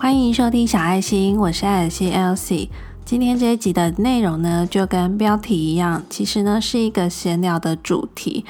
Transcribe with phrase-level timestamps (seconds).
[0.00, 2.68] 欢迎收听小爱心，我是艾尔西 Elsie。
[3.04, 8.44] 今天这一集的内容呢，就跟标题一样，其实呢是一个闲聊的主题，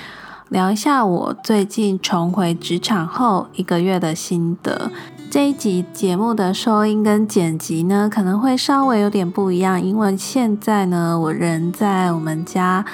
[0.51, 4.91] 聊一下我最近重回职场后一个月的心得。
[5.31, 12.85] 这一集节目的收音跟剪辑呢，可能会稍微有点不一样，因为现在呢，我人在我们家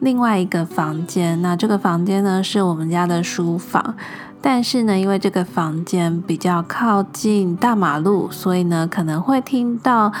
[0.00, 3.96] 另外一个房间，那这个房间呢是我们家的书房。
[4.46, 10.12] 但是呢，因为这个房间比较靠近大马路，所以呢可能会听到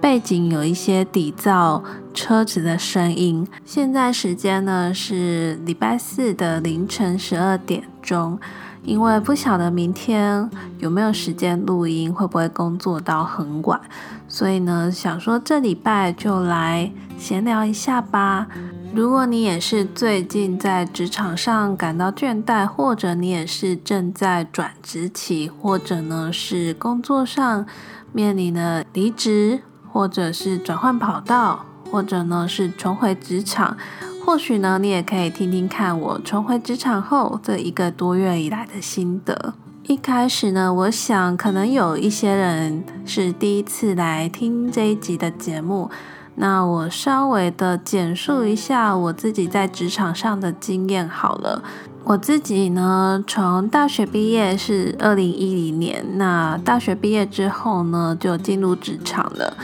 [0.00, 1.82] 背景有一些底噪
[2.14, 3.44] 车子的声音。
[3.64, 8.38] 现在时间呢是礼拜四的凌晨十二点钟，
[8.84, 10.48] 因为不晓得明天
[10.78, 13.80] 有没有时间录音，会不会工作到很晚，
[14.28, 18.46] 所以呢想说这礼拜就来闲聊一下吧。
[18.94, 27.66] 如果你也是最近在职场上感到倦怠，或者你也是正在转职期，或者呢是工作上
[28.12, 33.76] 面临了离职，或者是转换跑道，或者呢是重回职场，
[34.24, 39.54] 或许呢你也可以听听看我重回职场后这一个多月以来的心得。
[39.88, 45.90] 一开始呢，我想可能有一些人是第一次来听这一集的节目。
[46.36, 51.62] 那我稍微的简述一下我自己在职场上的经验好了。
[52.02, 59.56] 我自己呢，从大学毕业是二零一零年，那大学毕业之后呢，就进入职场了，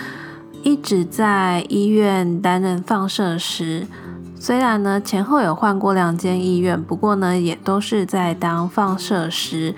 [0.62, 3.86] 一直在医院担任放射师。
[4.36, 9.74] 虽然呢前后有换过两间医院，不过呢也都是在当放射师，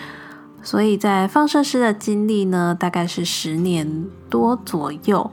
[0.62, 5.28] 所以在放射师的经历呢，大概是十年多左右。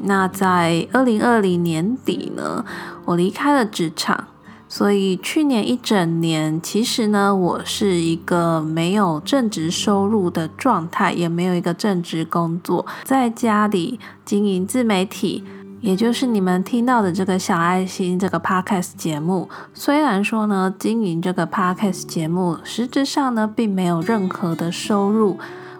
[0.00, 2.64] 那在二零二零年底呢，
[3.04, 4.28] 我离开了职场，
[4.68, 15.42] 所以去年一整年，其实呢，我是一个没有正职收入的状态，也没有一个正职工作，在家里经营自媒体，
[15.80, 19.48] 也就是你们听到的这个小爱心这个 podcast 节目。
[19.72, 25.38] 虽然说呢，经营这个 podcast 节目，实质上呢，并没有任何的收入，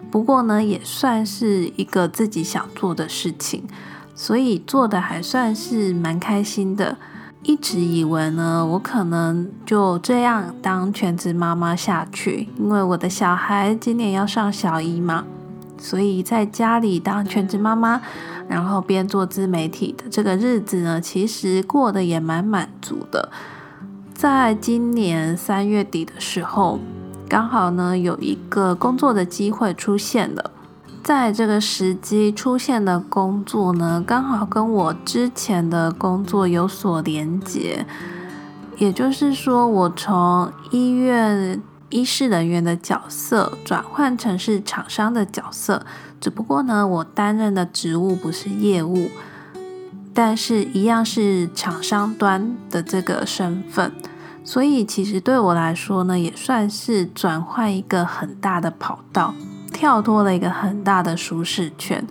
[0.09, 3.63] 不过呢，也算是一个自己想做的事情。
[4.19, 6.97] 所以做的还算是蛮开心的，
[7.43, 15.23] 一直以为呢，我可能就这样当全职妈妈下去，因为我的小孩今年要上小一嘛，
[15.77, 18.01] 所以在家里当全职妈妈，
[18.49, 23.29] 然后边做自媒体的这个日子呢，其实过得也蛮满足的。
[24.15, 26.79] 在今年三月底的时候，
[27.29, 30.51] 刚好呢有一个工作的机会出现了。
[31.07, 37.85] 在这个时机出现的工作呢，刚好跟我之前的工作有所连结，
[38.75, 45.85] 也就是说，我从医院医事人员的角色转换成是厂商的角色，
[46.19, 49.09] 只不过呢，我担任的职务不是业务，
[50.13, 53.93] 但是一样是厂商端的这个身份，
[54.43, 59.33] 所以其实对我来说呢，也算是转换一个很大的跑道。
[59.77, 62.03] 跳脱了一个很大的舒适圈，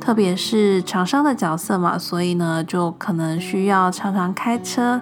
[0.00, 5.00] 特别是厂商的角色嘛，所以呢，就可能需要常常开车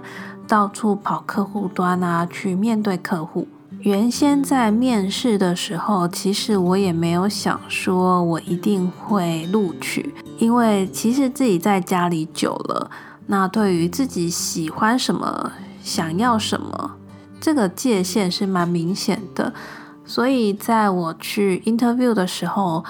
[0.48, 3.46] 到处跑客户端啊，去面对客户。
[3.80, 12.90] 原先在面试的时候，其实我也没有想说我一定会录取，因为其实自己在家里久了，
[13.26, 15.52] 那对于自己喜欢什么、
[15.82, 16.92] 想要什么，
[17.38, 19.52] 这个界限是蛮明显的。
[20.06, 22.84] 所以，在我去 interview 的时候，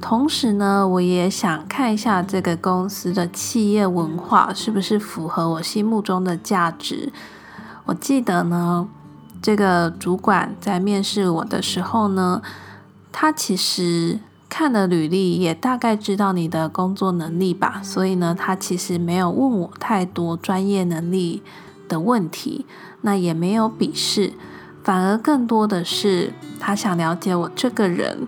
[0.00, 7.12] 同时呢，我也想看一下这个公司的企业文化是不是符合我心目中的价值。
[7.86, 8.86] 我记得呢，
[9.40, 12.42] 这个主管在面试我的时候呢，
[13.10, 21.42] 他其实看了履历，也大概知道你的工作能力吧，所以呢，他其实没有问我太多专业能力
[21.88, 22.66] 的问题，
[23.00, 24.34] 那也没有笔试。
[24.82, 28.26] 反而更多的是，他想了解我这个人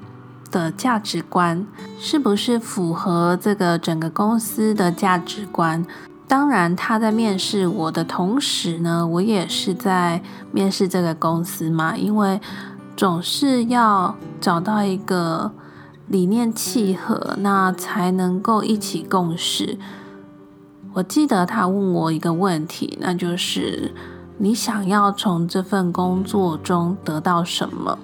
[0.50, 1.66] 的价值观
[1.98, 5.84] 是不是符合这个整个公司的价值观。
[6.28, 12.38] 当然，他在面试我的同时呢，我也是在面试这个公司嘛，因为
[12.96, 15.50] 总是要找到一个
[16.08, 19.78] 理念契合，那才能够一起共事。
[20.92, 23.92] 我记得他问我一个问题，那就是。
[24.38, 27.98] 你想要从这份工作中得到什么？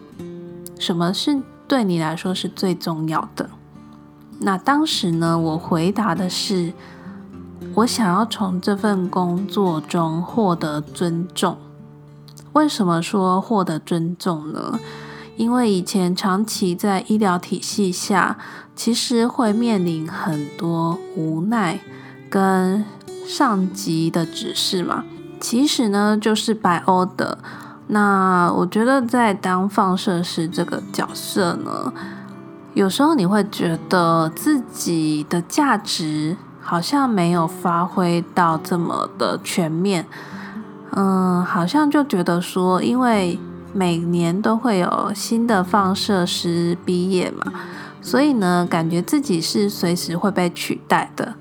[0.79, 3.51] 什么是对你来说是最重要的？
[4.41, 6.73] 那当时呢，我回答的是，
[7.75, 11.59] 我想要从这份工作中获得尊重。
[12.53, 14.79] 为什么说获得尊重呢？
[15.37, 18.39] 因为以前长期在医疗体系下，
[18.77, 21.81] 其实会面临很多无奈
[22.31, 22.85] 跟
[23.27, 25.05] 上级的指示嘛。
[25.40, 27.38] 其实呢，就是白欧的。
[27.88, 31.93] 那我觉得在当放射师这个角色呢，
[32.75, 40.06] 有时候你会觉得自己的价值好像没有发挥到这么的全面。
[40.93, 43.38] 嗯，好像就觉得说，因为
[43.73, 47.52] 每年都会有新的放射师毕业嘛，
[48.00, 51.34] 所以呢，感觉自己是随时会被取代的。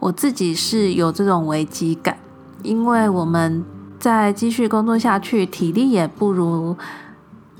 [0.00, 2.18] 我自己是有这种危机感，
[2.62, 3.64] 因为我们
[3.98, 6.76] 再继续工作下去，体力也不如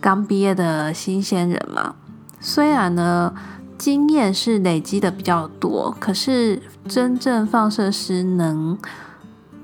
[0.00, 1.94] 刚毕业的新鲜人嘛。
[2.40, 3.34] 虽然呢，
[3.76, 8.78] 经验是累积的比较多，可是真正放射师能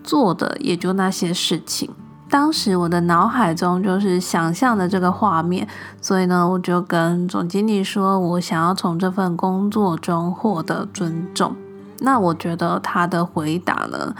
[0.04, 1.90] 做的也就那些事情。
[2.28, 5.66] 当时我的脑海中就是想象的这个画面，
[6.02, 11.54] 所以呢，我就跟总经理说，我想要从这份工作中获得尊重。
[12.00, 14.14] 那我觉得他的回答呢，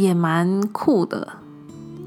[0.00, 1.28] 也蛮酷的。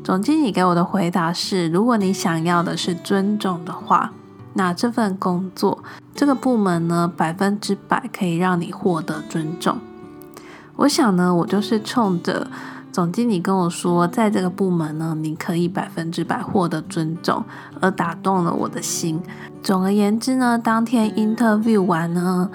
[0.04, 4.12] 总经理给我的回答是：如果你想要的是尊重的话，
[4.54, 9.78] 那这份工作这个部门呢，百分之百可以让你获得尊重。
[10.76, 12.48] 我想呢，我就是冲着。
[12.92, 17.44] 总经理跟我说，在这个部门呢，你可以百分之百获得尊重，
[17.82, 19.20] 而打动了我的心。
[19.64, 22.52] 总而言之呢，当天 interview 完呢，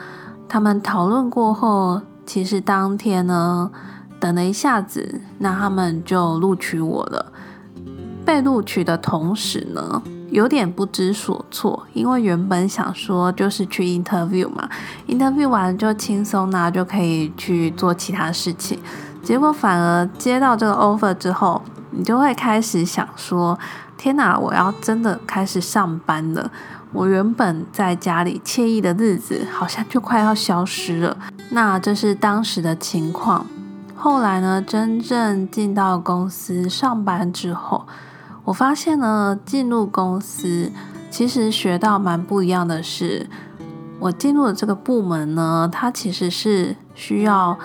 [0.49, 3.73] 他们讨论过后，其实当天呢，
[4.21, 7.33] 等了一下子，那他们就录取我了。
[8.25, 14.69] 被录取的同时呢，有点不知所措，因为原本想说就是去 interview 嘛
[15.07, 18.79] ，interview 完就轻松啦，就可以去做其他事情。
[19.23, 23.59] 结果反而接到这个 offer 之后，你就会开始想说：
[23.97, 26.51] 天哪，我要真的开始上班了！
[26.93, 31.17] 我原本在家里惬意的日子，好像就快要消失了。
[31.51, 33.47] 那这是当时的情况。
[34.01, 37.85] 后来呢，真正进到公司上班之后，
[38.45, 40.71] 我发现呢，进入公司
[41.11, 43.29] 其实学到蛮不一样的是，
[43.99, 47.59] 我进入的这个部门呢，它其实是需要。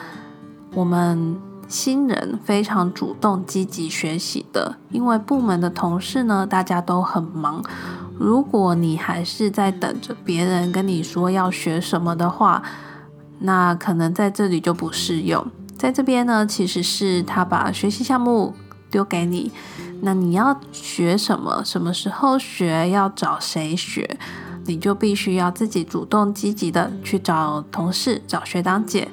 [0.74, 7.64] 我们新人非常主动积极学习的，因为部门的同事呢，大家都很忙。
[8.18, 12.64] 如果你还是在等着别人跟你说要学什么的话，
[13.38, 15.46] 那可能在这里就不适用。
[15.84, 18.56] 在这边呢，其实是他把学习项目
[18.90, 19.52] 丢给你，
[20.00, 24.18] 那你要学什么，什么时候学，要找谁学，
[24.66, 29.10] 你就必须要自己主动积极的去找同事、找学长姐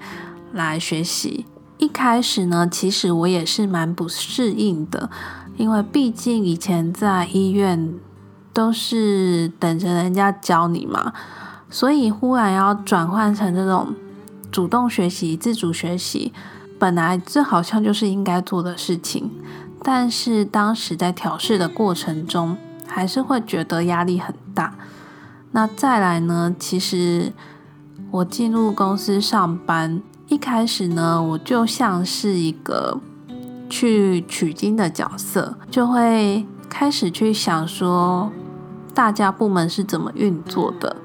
[0.53, 1.45] 来学习。
[1.79, 5.11] 一开始呢，其实我也是蛮不适应的，
[5.57, 7.95] 因为毕竟以前在医院
[8.53, 11.13] 都是等着人家教你嘛，
[11.69, 13.93] 所以忽然要转换成这种
[14.53, 16.33] 主动学习、自主学习，
[16.81, 19.31] 本来这好像就是应该做的事情，
[19.83, 22.57] 但是当时在调试的过程中，
[22.87, 24.75] 还是会觉得压力很大。
[25.53, 27.35] 那再来呢，其实
[28.11, 30.01] 我进入公司上班。
[30.29, 32.99] 一开始呢，我就像是一个
[33.69, 38.31] 去取经的角色，就会开始去想说，
[38.95, 40.97] 大家部门是怎么运作的。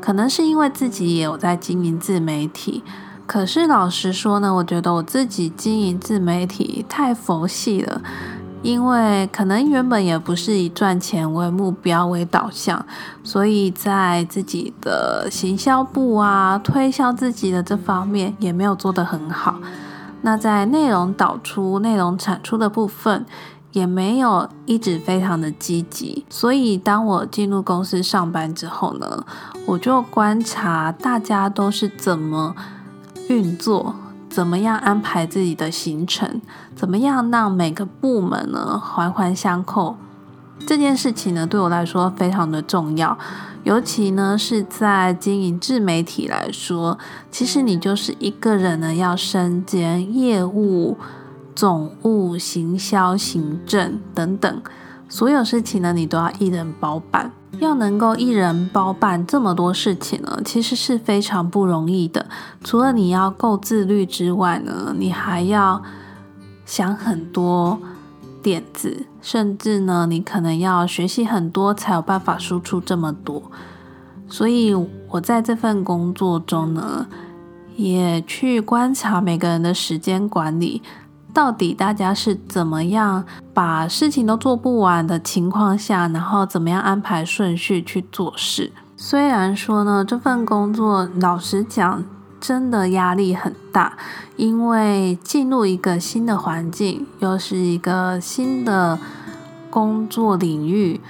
[0.00, 2.84] 可能是因为自己也有在经营自媒体，
[3.26, 8.00] 可是老实说呢，我觉得我自己经营自媒体太佛系了。
[8.62, 12.82] 因为可能原本也不是以赚钱为目标为导向，
[13.22, 19.56] 所以在自己的行销部啊、推销自己的这方面也没有做得很好。
[20.22, 23.26] 那在内容导出、内容产出的部分
[23.72, 26.24] 也没有一直非常的积极。
[26.30, 29.26] 所以当我进入公司上班之后呢，
[29.66, 32.56] 我就观察大家都是怎么
[33.28, 33.94] 运作。
[34.28, 36.40] 怎么样安排自己的行程？
[36.74, 39.96] 怎么样让每个部门呢环环相扣？
[40.66, 43.16] 这件事情呢对我来说非常的重要，
[43.62, 46.98] 尤其呢是在经营自媒体来说，
[47.30, 50.96] 其实你就是一个人呢要身兼业务、
[51.54, 54.62] 总务、行销、行政等等，
[55.08, 57.30] 所有事情呢你都要一人包办。
[57.64, 62.26] 要能够一人包办这么多事情呢，其实是非常不容易的。
[62.62, 65.82] 除了你要够自律之外呢，你还要
[66.64, 67.78] 想很多
[68.42, 73.42] 点子，甚至呢，你可能要学习很多，才有办法输出这么多。
[74.28, 74.74] 所以
[75.08, 77.06] 我在这份工作中呢，
[77.76, 80.82] 也去观察每个人的时间管理，
[81.34, 88.70] 到底大家是怎么样把事情都做不完的情况下，然后怎么样安排顺序去做事？
[88.96, 92.04] 虽然说呢，这份工作老实讲，
[92.40, 93.98] 真的压力很大，
[94.36, 98.96] 因为进入一个新的环境，又是一个新的
[99.68, 101.00] 工作领域，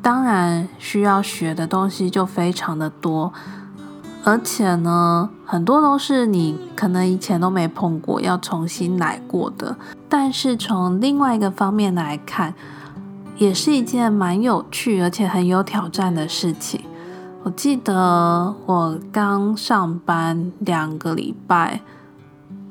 [0.00, 3.32] 当然需要学的东西就非常的多。
[4.24, 9.76] 而且呢，很多都是你可能以前都没碰过，要重新来过的。
[10.08, 12.54] 但是从另外一个方面来看，
[13.36, 16.82] 也是一件蛮有趣而且很有挑战的事情。
[17.42, 21.80] 我记得我刚上班两个礼拜，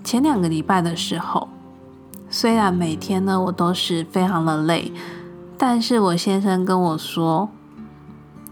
[0.05, 1.49] 前两个礼拜的时候，
[2.29, 4.93] 虽然每天呢我都是非常的累，
[5.57, 7.49] 但是我先生跟我说。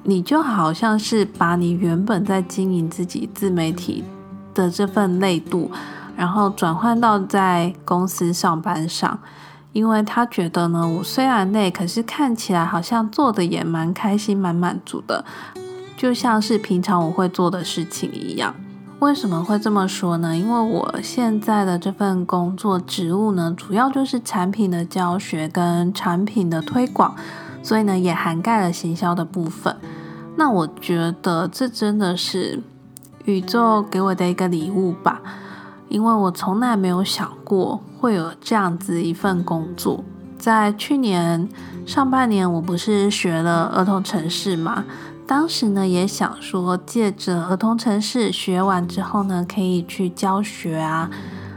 [0.10, 4.04] 你就好像是把你原本在经营自己自媒体
[4.56, 5.70] 的这份累度，
[6.18, 9.20] 然后转换到在公司上班上，
[9.72, 15.24] 因为他觉得呢，我虽然累，可是看起来好像做的也蛮开心、蛮满足的，
[15.96, 18.56] 就像是平常我会做的事情一样。
[18.98, 20.36] 为什么会这么说呢？
[20.36, 27.16] 因为我现在的这份工作职务呢，主要就是产品的教学跟产品的推广。
[27.62, 29.76] 所以呢，也涵盖了行销的部分。
[30.40, 32.62] 那我觉得这真的是
[33.26, 35.22] 宇宙给我的一个礼物吧，
[35.90, 40.02] 因为我从来没有想过会有这样子一份工作。
[40.38, 41.50] 在去年
[41.86, 44.86] 上半年，我不是学了儿童城市嘛？
[45.28, 51.12] 当时呢，也想说借着儿童城市学完之后呢，可以去教学啊。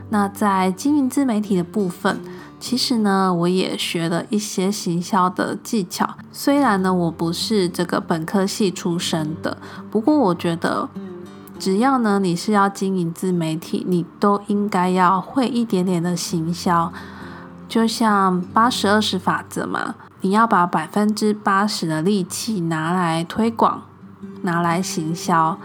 [0.08, 2.18] 那在经营自媒体的部分。
[2.62, 6.14] 其实呢，我也学了一些行销的技巧。
[6.30, 9.58] 虽然呢，我不是这个本科系出身的，
[9.90, 10.88] 不过我觉得，
[11.58, 16.92] 只要呢你是要经营自媒体，你都应该要会一点点的行销。
[17.68, 23.82] 就像八十二十法则嘛，你要把百分之八十的力气拿来推广，
[24.42, 25.58] 拿来行销，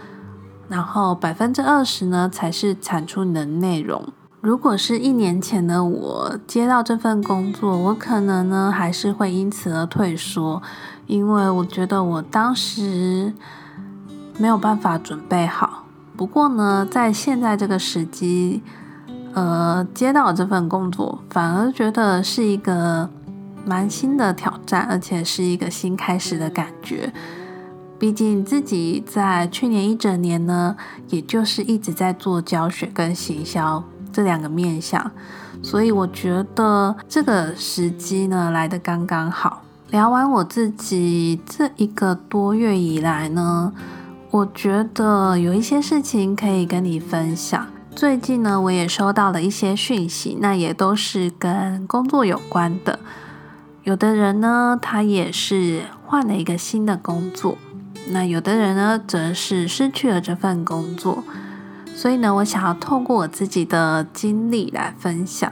[0.68, 4.12] 然后百分之二十呢才是产出你的内容。
[4.48, 10.62] 如果是一年前的我接到这份工作，我可能呢还是会因此而退缩，
[11.06, 13.34] 因为我觉得我当时
[14.38, 15.84] 没有办法准备好。
[16.16, 18.64] 不过呢，在现在这个时机，
[19.34, 23.10] 呃，接到这份工作，反而觉得是一个
[23.66, 27.12] 蛮新的挑战，而且是一个新开始的感觉。
[28.00, 30.78] 毕竟自己在去年一整年呢，
[31.10, 33.84] 也就是一直在做教学跟行销。
[34.18, 35.12] 这两个面相，
[35.62, 39.62] 所以我觉得这个时机呢来的刚刚好。
[39.92, 43.72] 聊完我自己这一个多月以来呢，
[44.32, 47.68] 我觉得有一些事情可以跟你分享。
[47.96, 52.98] 最近呢，我也收到了一些讯息，那也都是跟工作有关的。
[53.84, 57.60] 有的人呢，他也是换了一个新的工作；
[58.10, 61.24] 那有的人呢，则是失去了这份工作。
[61.98, 65.52] 所以呢，我想要透过我自己的经历来分享。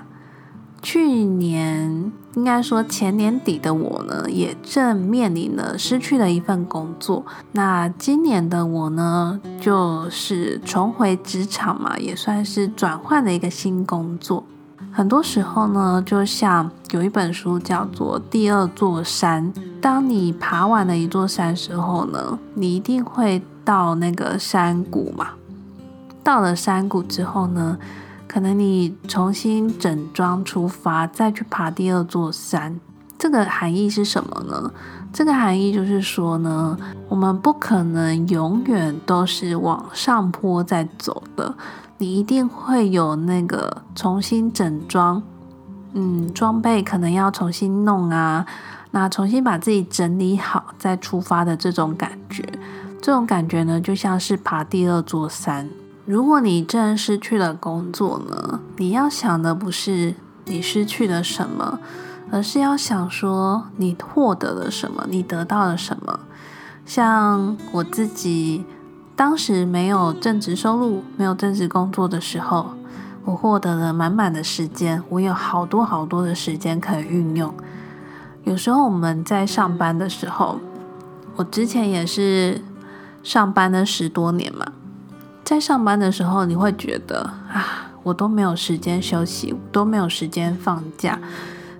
[0.79, 7.25] 去年应该说前年底的我呢，也正面临了失去了一份工作。
[7.53, 14.43] 那今年的我呢，就是重回职场嘛，也算是转换了一个新工作。
[14.91, 25.29] 很多时候呢，就像有一本书叫做《第二座山》，当你爬完了一座山之后呢，你一定会到那个山谷嘛。
[26.25, 27.77] 到了山谷之后呢，
[28.27, 32.79] 可能你重新整装出发，再去爬第二座山。
[33.15, 34.71] 这个含义是什么呢？
[35.13, 36.75] 这个含义就是说呢，
[37.07, 41.55] 我们不可能永远都是往上坡在走的，
[41.99, 45.21] 你一定会有那个重新整装，
[45.93, 48.43] 嗯，装备可能要重新弄啊，
[48.89, 52.43] 那重新把自己整理好再出发的这种感觉。
[52.99, 55.69] 这种感觉呢，就像是爬第二座山。
[56.05, 58.59] 如果你正失去了工作呢？
[58.77, 60.13] 你要想的不是
[60.45, 61.79] 你失去了什么，
[62.31, 66.19] 而是要想说你获得了什么，你得到了什么。
[66.85, 68.63] 像我自己
[69.15, 72.75] 当时没有正职收入、没有正职工作的时候，
[73.23, 77.51] 我获得了满满的时间，我有好多好多的时间可以运用。
[78.43, 80.59] 有时候我们在上班的时候，
[81.37, 82.61] 我之前也是
[83.23, 84.67] 上班了十多年嘛。
[85.45, 91.19] 在上班的时候，你会觉得啊，我都没有时间休息，都没有时间放假。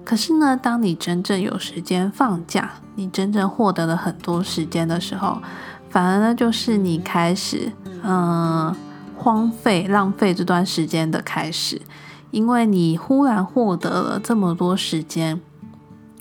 [0.04, 5.42] 可是呢，当你真正有时间放假，你真正获得了很多时间的时候，
[5.90, 7.72] 反而呢，就是你开始
[8.04, 8.74] 嗯
[9.18, 11.82] 荒废、浪费这段时间的开始。
[12.30, 15.42] 因为你忽然获得了这么多时间，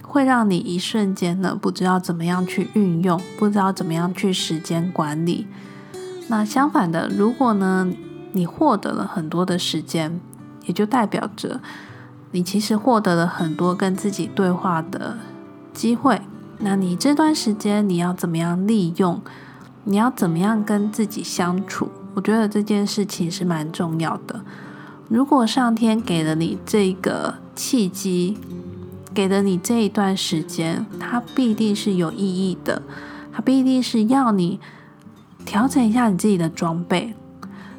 [0.03, 5.47] 会让你一瞬间呢不知道怎么样去运用，不知道怎么样去时间管理。
[6.29, 7.93] 那相反的，如果呢
[8.33, 10.21] 你获得了很多的时间，
[10.67, 11.61] 也就代表着
[12.31, 15.19] 你其实获得了很多跟自己对话的
[15.73, 16.21] 机会。
[16.59, 19.21] 那你这段时间你要怎么样利用？
[19.85, 21.91] 你要怎么样跟自己相处？
[22.15, 24.41] 我觉得这件事情是蛮重要的。
[25.09, 28.39] 如果上天给了你这个契机，
[29.13, 32.81] 给了你这一段时间，它必定是有意义的。
[33.31, 34.59] 它必定是要你
[35.45, 37.15] 调整一下你自己的装备，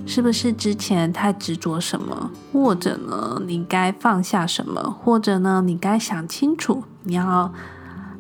[0.06, 2.30] 是不是之前太执着什么？
[2.54, 4.96] 或者呢，你该放下什么？
[5.04, 7.52] 或者呢，你该想清楚，你要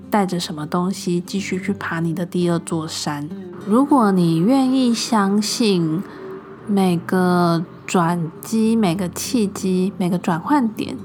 [0.09, 3.29] 带着什么东西继续去爬你的第二座山？
[3.67, 6.01] 如果你愿意相信
[6.67, 10.97] 每个转机、每个契机、每个转换点，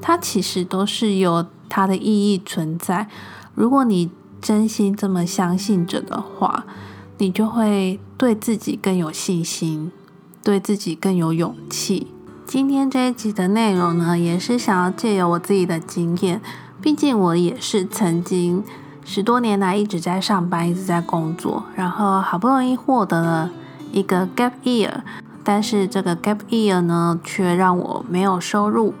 [0.00, 3.08] 它其实都是有它的意义存在。
[3.54, 6.64] 如果你真心这么相信着的话，
[7.20, 9.90] 你就会对自己更有信心，
[10.44, 12.06] 对自己更有勇气。
[12.46, 16.40] 今天这一集的内容呢，也是想要借由我自己的经验，
[16.80, 18.62] 毕竟我也是曾经。
[19.04, 23.50] 十多年来一直在上班，一直在工作，然后好不容易获得了
[23.90, 25.00] 一个 gap year，
[25.42, 28.94] 但是这个 gap year 呢，却让我没有收入。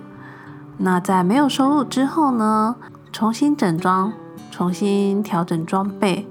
[0.78, 2.74] 那在没有收入之后呢，
[3.12, 4.12] 重新整装，
[4.50, 6.26] 重新调整装备，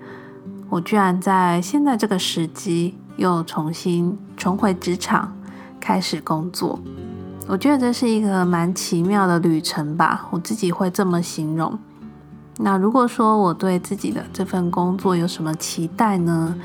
[0.70, 5.36] 我居然在现在这个时机又重新重回职场，
[5.80, 6.80] 开始工作。
[7.48, 11.80] 我觉得这是一个蛮奇妙的旅程吧，我自己会这么形容。
[12.58, 16.56] 那如果说我对自己的这份工作有什么期待呢？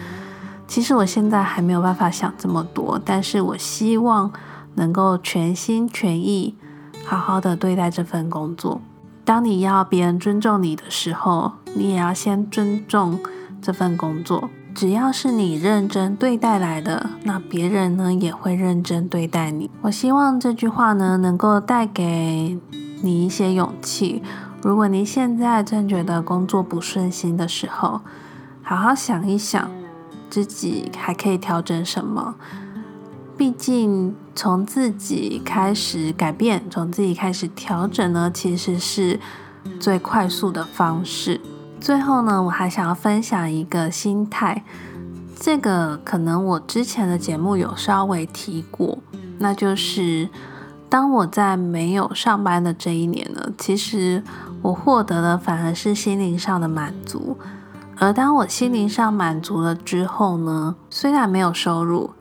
[0.66, 4.32] 其实我现在还没有办法想这么多，但是我希望
[4.74, 6.56] 能够全心全意、
[7.04, 8.80] 好好的对待这份工作。
[9.24, 13.20] 当你要别人尊重你的时候，你也要先尊重
[13.62, 14.50] 这份工作。
[14.74, 19.70] 只要是你认真对待来的，那别人呢也会认真对待你。
[19.82, 22.58] 我希望这句话呢能够带给
[23.02, 24.22] 你一些勇气。
[24.62, 28.00] 如果您现在正觉得工作不顺心的时候，
[28.62, 29.70] 好好想一想，
[30.30, 32.34] 自己还可以调整什么？
[33.36, 39.18] 毕竟从自己开始改变，从自己开始调整呢，其实是
[39.78, 41.40] 最快速的方式。
[41.82, 44.62] 最后呢，我还想要分享一个心态，
[45.34, 48.98] 这个可能我之前的节目有稍微提过，
[49.40, 50.30] 那就是
[50.88, 54.22] 当我在没有上班的这一年呢，其实。
[54.62, 57.36] 我获得的反而是心灵上的满足，
[57.98, 62.12] 而当我心灵上满足了之后呢，虽然没有收入，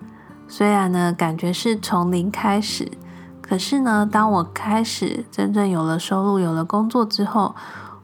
[0.47, 2.91] 虽然呢感觉是从零开始，
[3.39, 7.54] 可是呢，当我开始真正有了收入、有了工作之后，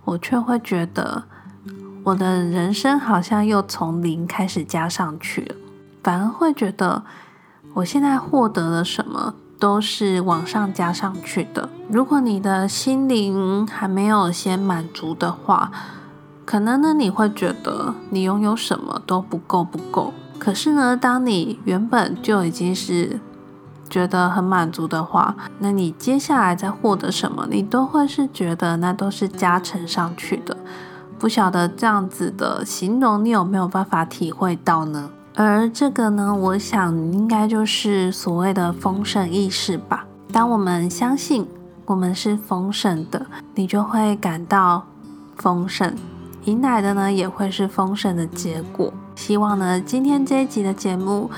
[0.05, 1.23] 我却会觉得
[2.07, 5.55] 我的人生好像又从零开始加上去了，
[6.01, 7.03] 反而会觉得
[7.73, 9.33] 我现在获得了什么。
[9.59, 11.67] 都是往上加上去的。
[11.89, 15.71] 如果你的心灵还没有先满足的话，
[16.45, 20.13] 可能呢你会觉得你拥有什么都不够不够。
[20.37, 23.19] 可是呢，当你原本就已经是
[23.89, 30.55] 觉得很满足的话，那你接下来再获得什么，你都会是觉得那都是加成上去的。
[31.19, 35.09] 不晓得这样子的形容，你有没有办法体会到呢？
[35.35, 40.05] 而这个呢，我想应该就是所谓的丰盛意识吧。
[40.31, 41.47] 当我们相信
[41.85, 43.25] 我们是丰盛的，
[43.55, 44.85] 你就会感到
[45.37, 45.93] 丰盛，
[46.45, 48.93] 迎来的呢也会是丰盛的结果。
[49.15, 51.31] 希望呢，今天这一集的节目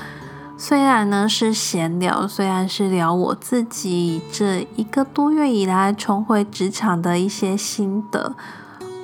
[0.56, 8.34] 虽然呢是闲聊，虽然是聊我自己这一个多月以来重回职场的一些心得，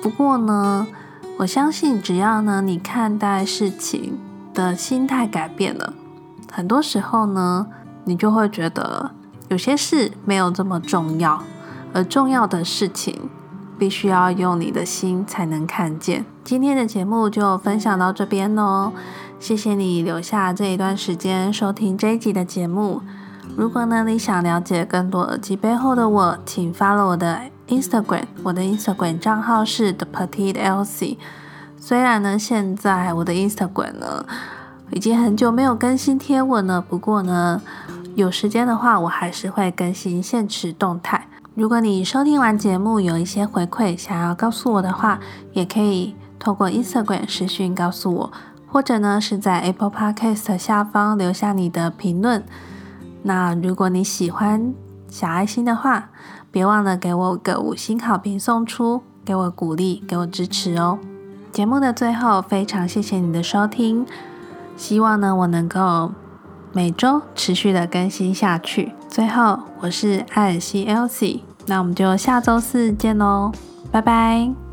[0.01, 0.87] 不过呢，
[1.37, 4.17] 我相信只要呢你看待事情。
[4.53, 5.93] 的心态改变了，
[6.51, 7.67] 很多时候呢，
[8.05, 9.11] 你就会觉得
[9.49, 11.43] 有些事没有这么重要，
[11.93, 13.29] 而重要的事情
[13.77, 16.25] 必须要用你的心才能看见。
[16.43, 18.91] 今天的节目就分享到这边喽，
[19.39, 23.03] 谢谢你留下这一段时间收听这一集的节目。
[23.55, 31.17] 如果呢你想了解更多耳机背后的我，请 follow 我的 Instagram，我的 Instagram 账号是 The Petite Elsie。
[31.77, 34.25] 虽然呢，现在我的 Instagram 呢
[34.91, 37.61] 已经很久没有更新贴文了，不过呢，
[38.15, 41.27] 有时间的话，我还是会更新现实动态。
[41.55, 45.19] 如果你收听完节目有一些回馈想要告诉我的话，
[45.53, 48.31] 也可以透过 Instagram 私讯告诉我，
[48.67, 52.43] 或者呢是在 Apple Podcast 下方留下你的评论。
[53.23, 54.73] 那如果你喜欢
[55.09, 56.09] 小爱心的话，
[56.51, 60.99] 别忘了给我个五星好评送出，给我鼓励，给我支持哦。
[61.51, 64.05] 节目的最后，非常谢谢你的收听，
[64.75, 66.11] 希望呢我能够
[66.73, 68.93] 每周持续的更新下去。
[69.09, 73.51] 最后，我是艾尔西 Elsie，那我们就下周四见喽，
[73.91, 74.66] 拜拜。